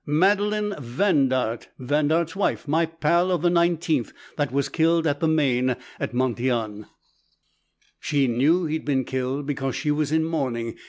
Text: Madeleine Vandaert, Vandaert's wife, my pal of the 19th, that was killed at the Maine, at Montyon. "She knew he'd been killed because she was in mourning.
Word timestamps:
Madeleine 0.07 0.73
Vandaert, 0.79 1.67
Vandaert's 1.79 2.35
wife, 2.35 2.67
my 2.67 2.87
pal 2.87 3.29
of 3.29 3.43
the 3.43 3.51
19th, 3.51 4.11
that 4.35 4.51
was 4.51 4.67
killed 4.67 5.05
at 5.05 5.19
the 5.19 5.27
Maine, 5.27 5.75
at 5.99 6.11
Montyon. 6.11 6.87
"She 7.99 8.25
knew 8.25 8.65
he'd 8.65 8.83
been 8.83 9.05
killed 9.05 9.45
because 9.45 9.75
she 9.75 9.91
was 9.91 10.11
in 10.11 10.23
mourning. 10.25 10.75